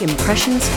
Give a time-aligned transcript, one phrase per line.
[0.00, 0.68] Impressions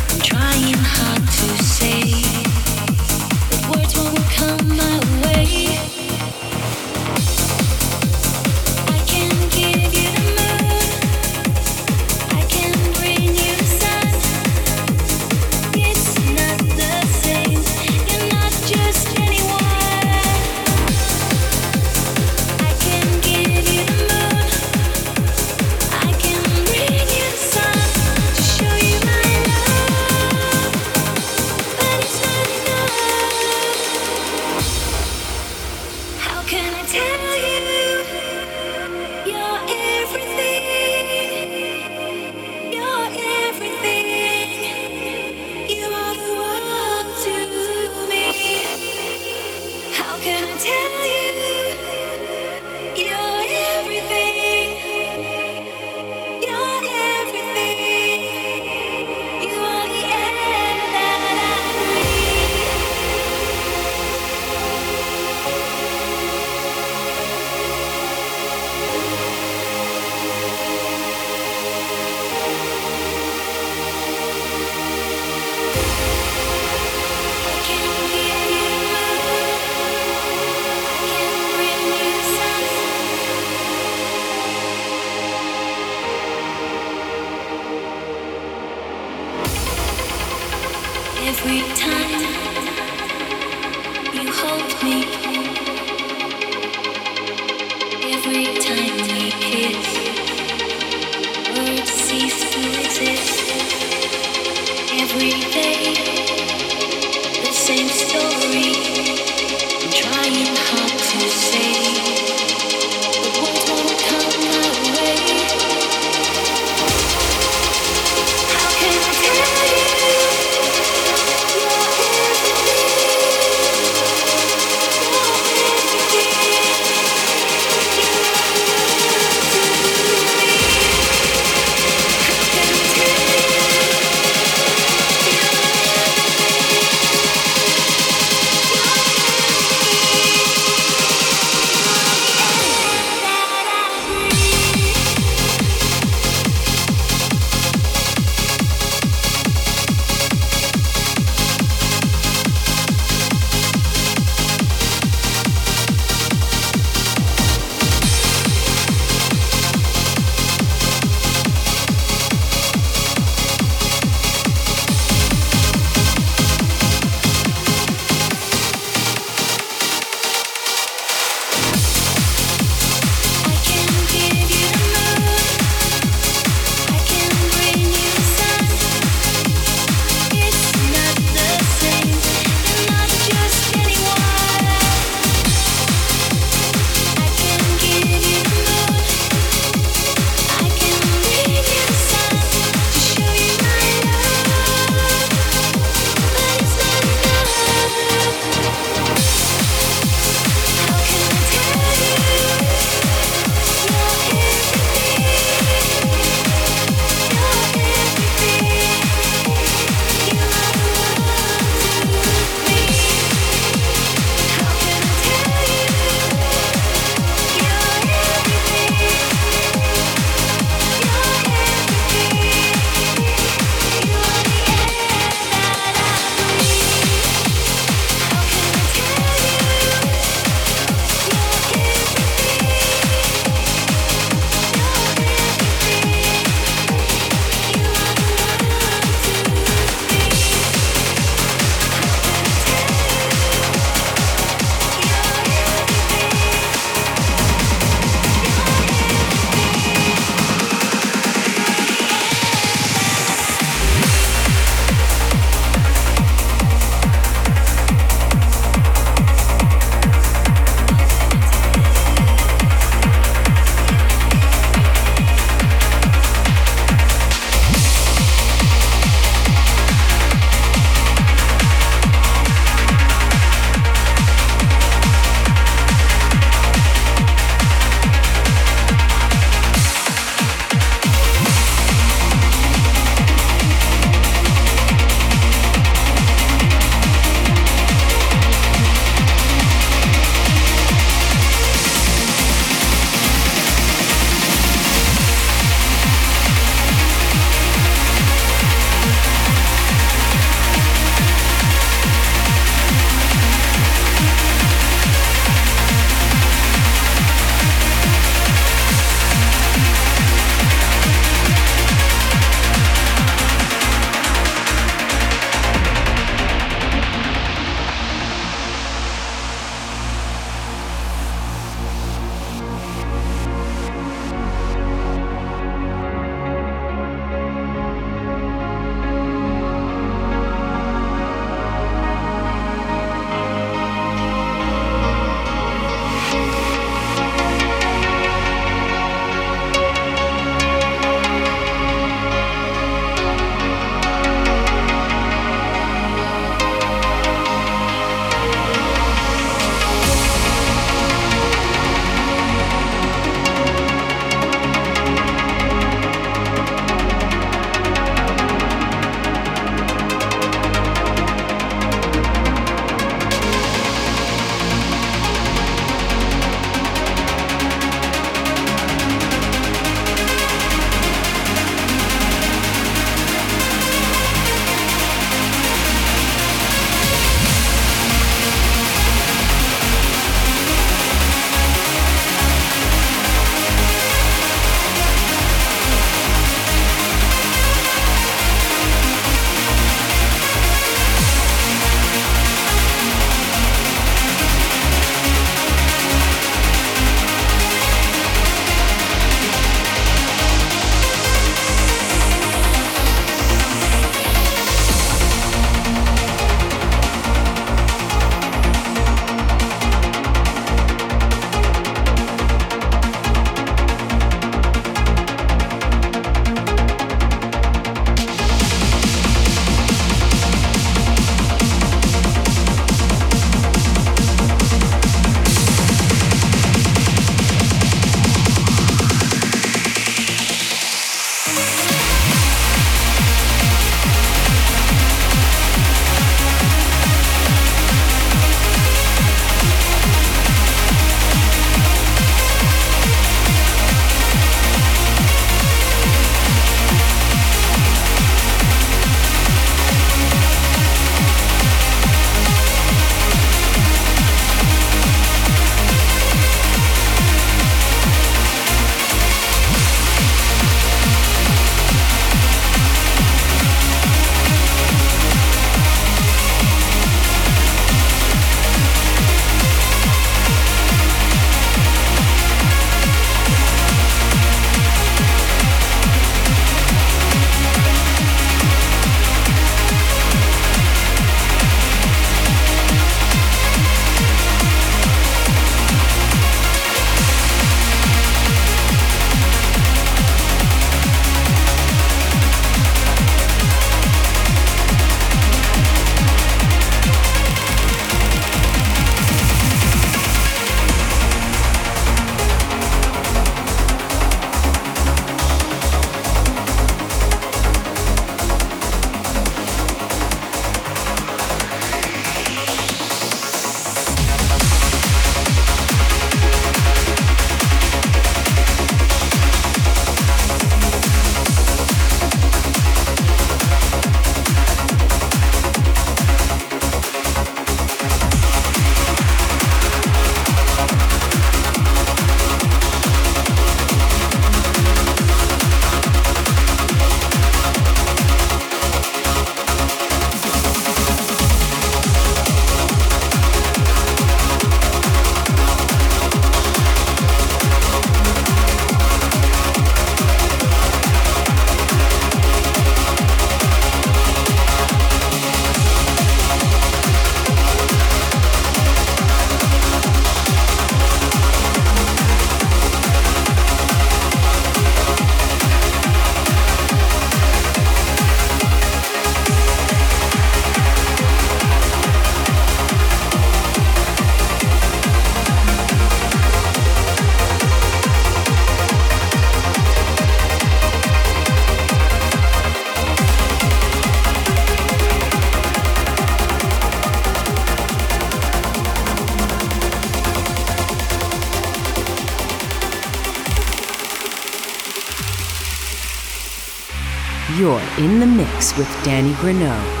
[598.77, 600.00] with Danny Grunow.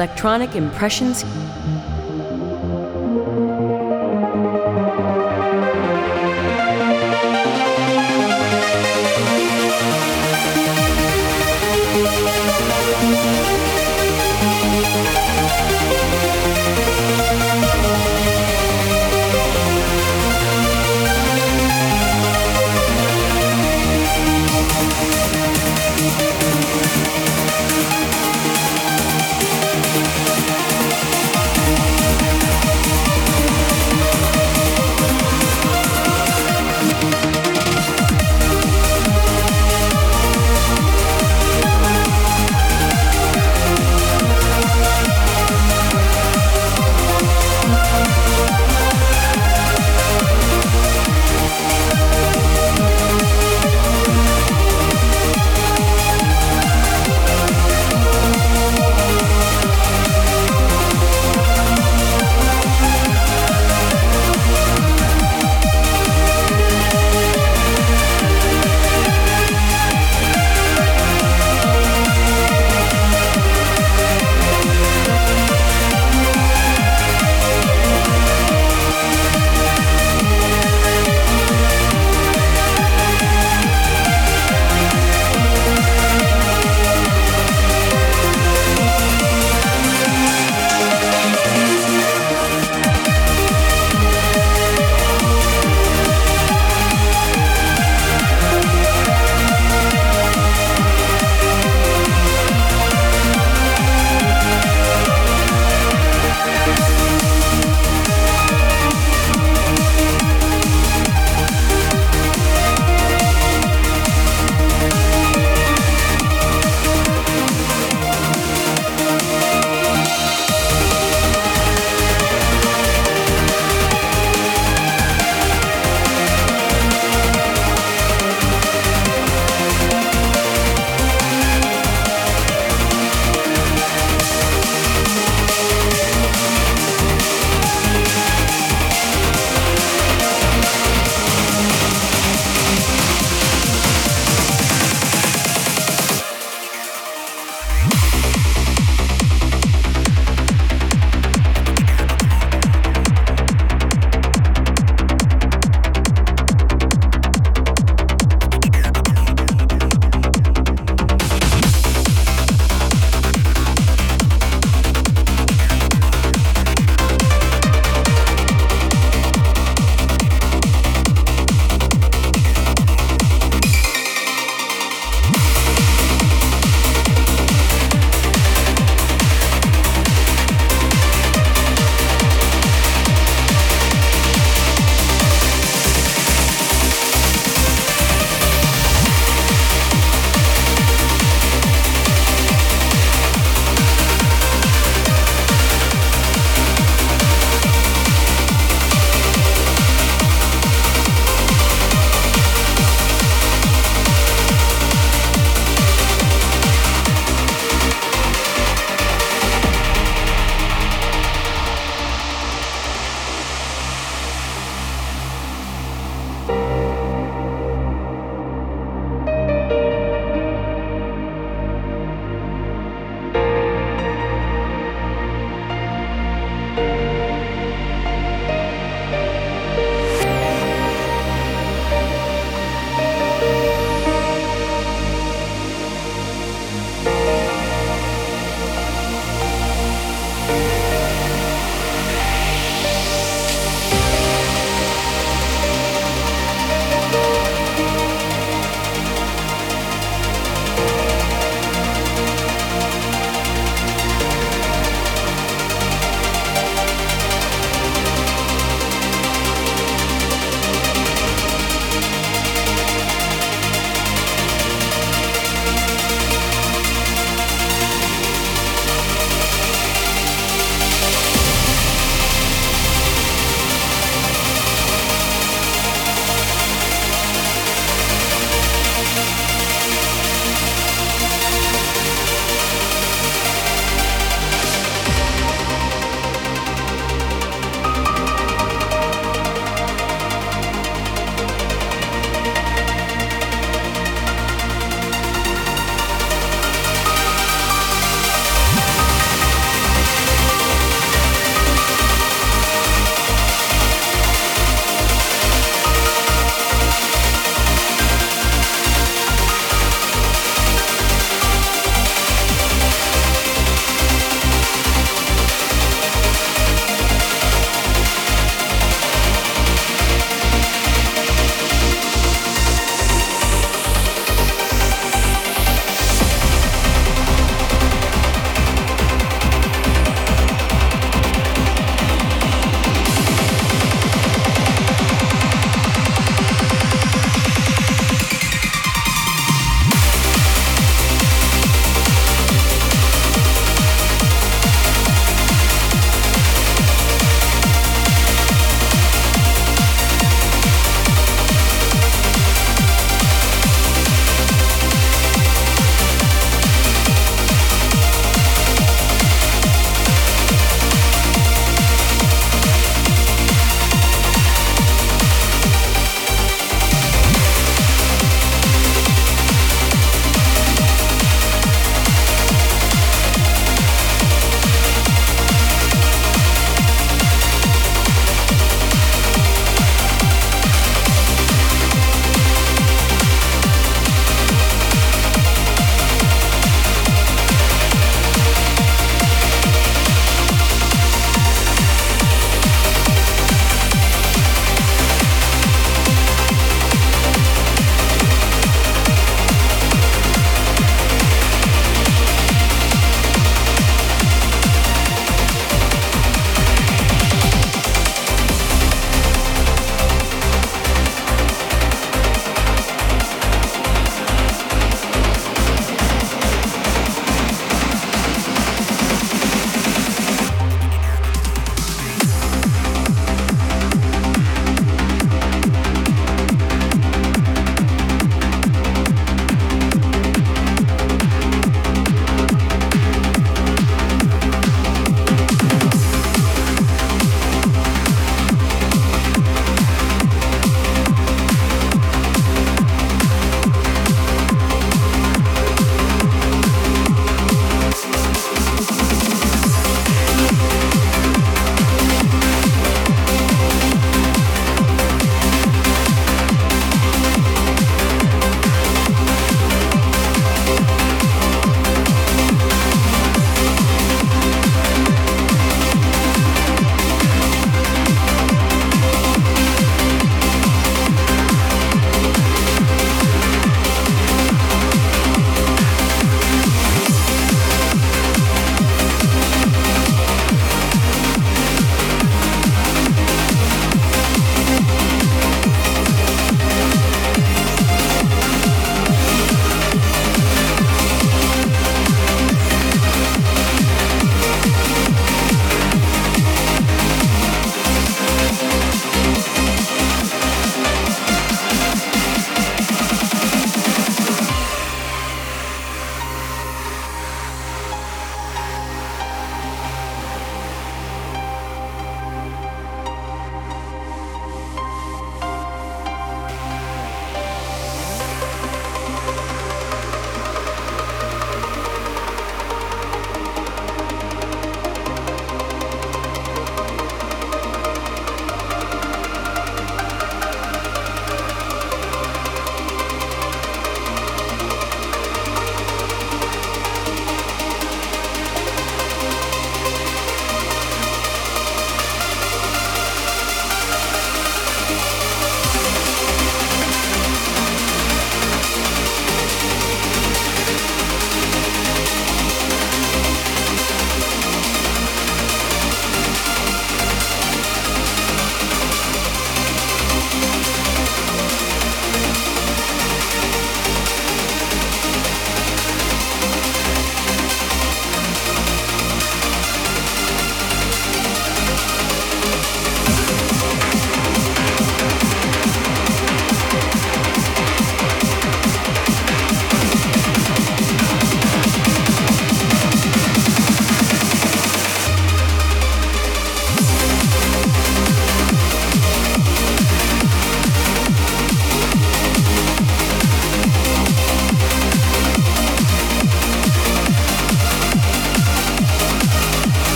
[0.00, 1.26] Electronic Impressions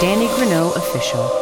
[0.00, 1.37] Danny Grunow official.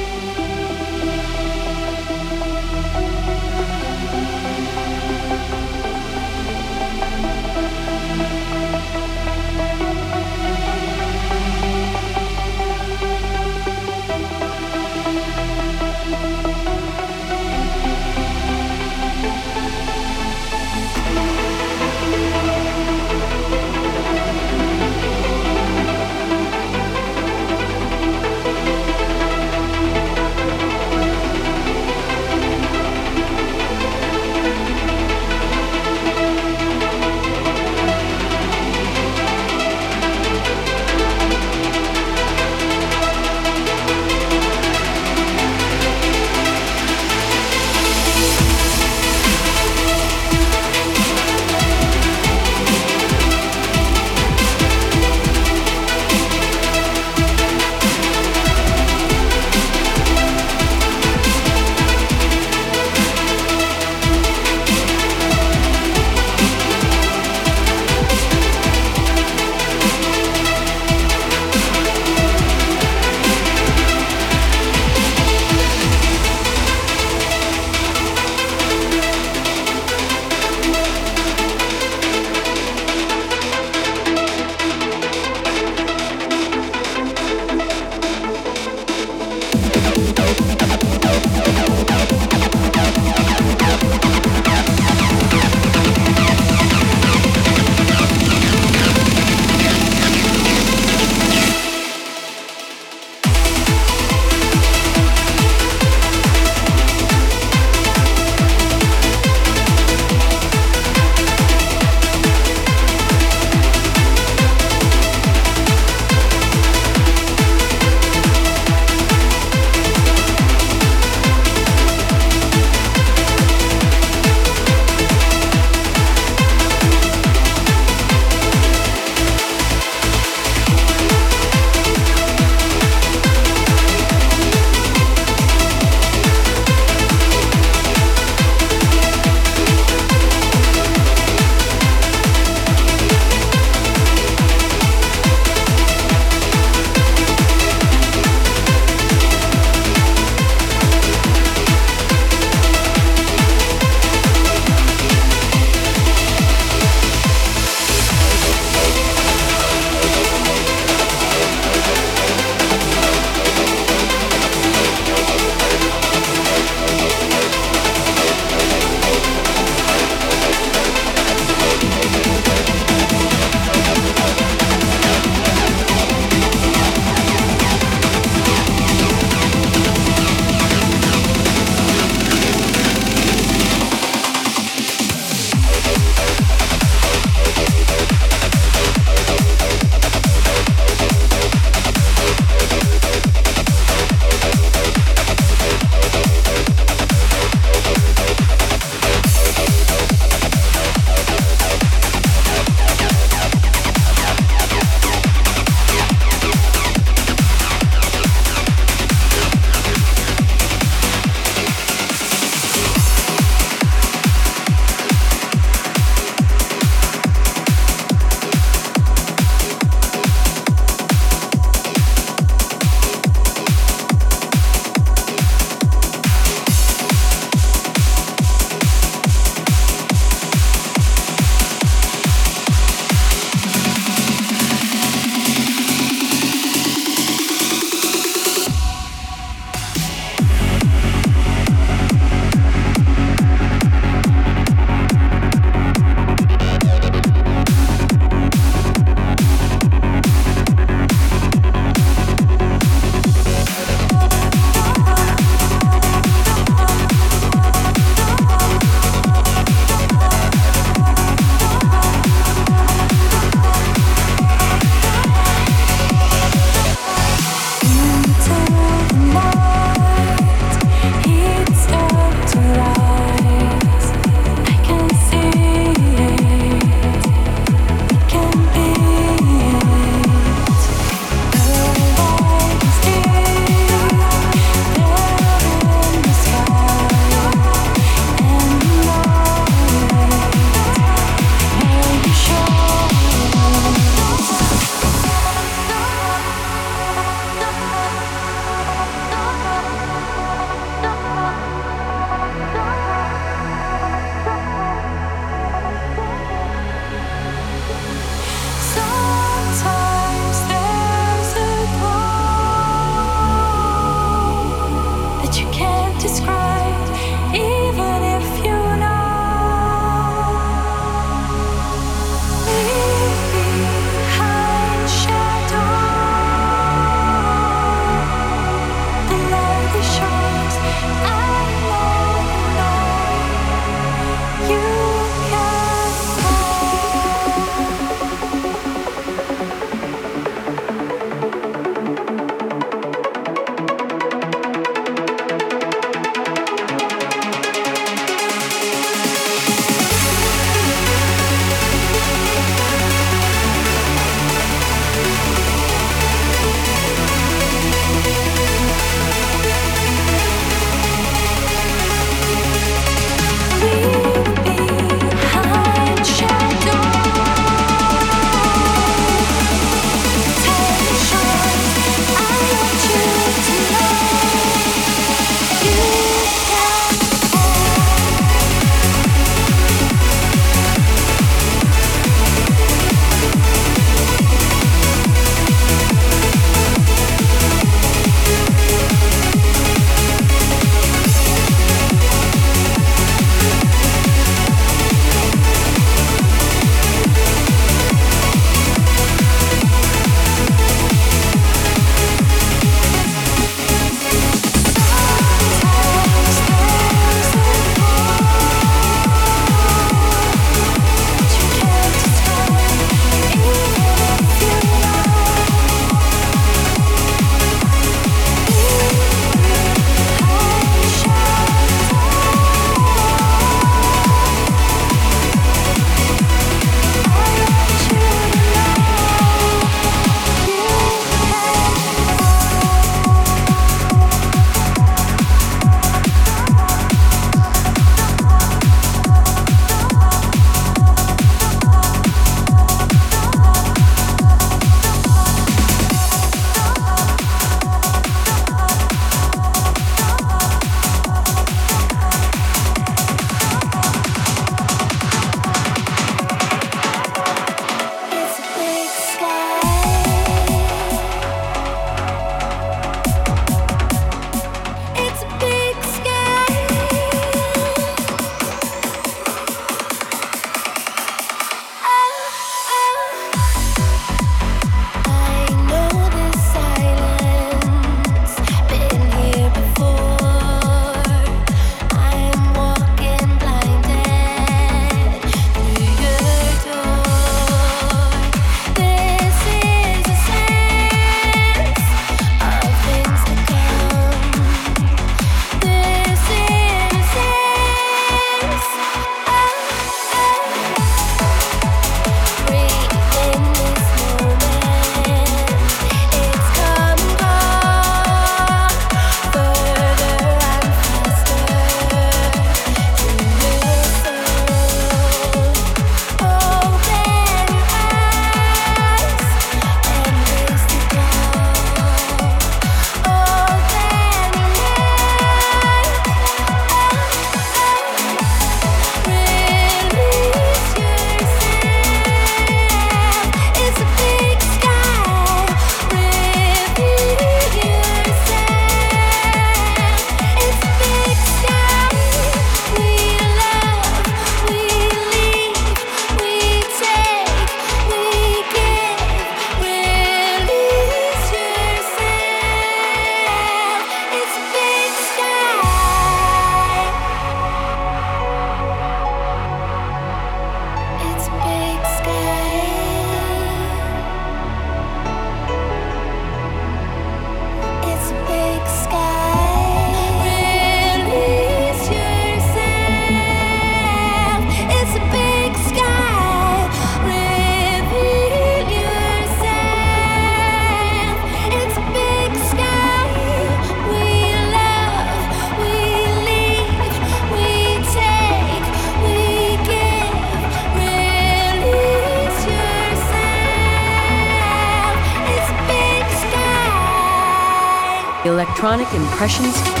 [598.61, 600.00] Electronic impressions